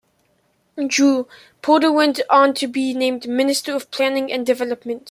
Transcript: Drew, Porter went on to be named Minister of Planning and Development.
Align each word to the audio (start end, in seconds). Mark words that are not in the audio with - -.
Drew, 0.87 1.27
Porter 1.61 1.91
went 1.91 2.19
on 2.27 2.55
to 2.55 2.65
be 2.65 2.95
named 2.95 3.27
Minister 3.27 3.75
of 3.75 3.91
Planning 3.91 4.31
and 4.31 4.43
Development. 4.43 4.99